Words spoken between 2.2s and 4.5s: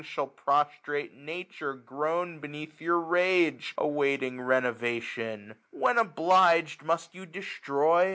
beneath your rage. Awaiting